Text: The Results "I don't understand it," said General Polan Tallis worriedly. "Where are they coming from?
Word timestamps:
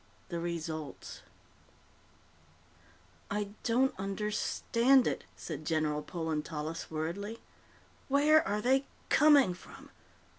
The 0.29 0.39
Results 0.39 1.21
"I 3.29 3.49
don't 3.61 3.93
understand 3.99 5.05
it," 5.05 5.25
said 5.35 5.63
General 5.63 6.01
Polan 6.01 6.43
Tallis 6.43 6.89
worriedly. 6.89 7.37
"Where 8.07 8.41
are 8.47 8.61
they 8.61 8.87
coming 9.09 9.53
from? 9.53 9.91